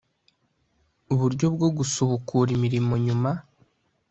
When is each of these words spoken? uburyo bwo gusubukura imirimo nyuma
uburyo 1.13 1.45
bwo 1.55 1.69
gusubukura 1.77 2.49
imirimo 2.57 2.93
nyuma 3.05 3.31